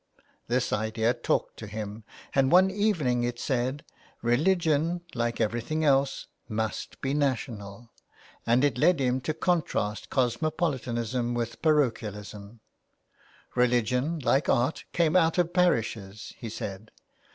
[0.47, 6.25] This idea talked to him, and, one evening, it said, *' Religion, like everything else,
[6.49, 7.91] must be national,"
[8.43, 12.61] and it led him to contrast cosmopolitanism with parochialism.''
[13.55, 16.89] Religion, like art, came out of parishes," he said.